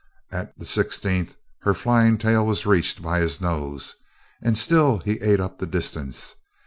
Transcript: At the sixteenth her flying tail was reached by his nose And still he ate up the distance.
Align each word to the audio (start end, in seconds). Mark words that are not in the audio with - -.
At 0.31 0.57
the 0.57 0.65
sixteenth 0.65 1.35
her 1.59 1.75
flying 1.75 2.17
tail 2.17 2.43
was 2.43 2.65
reached 2.65 3.03
by 3.03 3.19
his 3.19 3.39
nose 3.39 3.97
And 4.41 4.57
still 4.57 4.97
he 4.97 5.17
ate 5.21 5.39
up 5.39 5.59
the 5.59 5.67
distance. 5.67 6.37